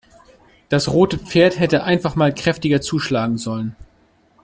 [0.67, 3.75] Das rote Pferd hätte einfach mal kräftiger zuschlagen sollen.